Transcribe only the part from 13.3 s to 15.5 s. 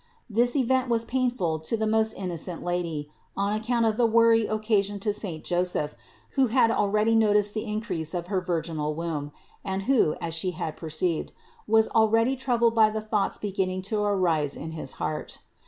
beginning to arise in his heart.